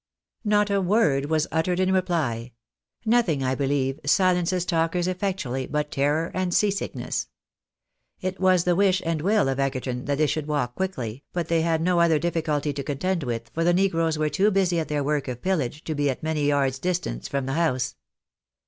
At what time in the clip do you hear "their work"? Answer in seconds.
14.87-15.27